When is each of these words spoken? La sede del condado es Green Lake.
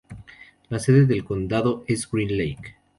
La 0.69 0.79
sede 0.79 1.05
del 1.05 1.23
condado 1.23 1.83
es 1.85 2.09
Green 2.09 2.35
Lake. 2.35 2.75